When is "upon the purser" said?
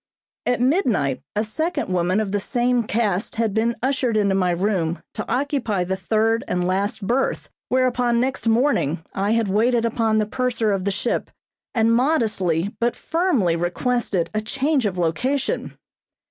9.85-10.71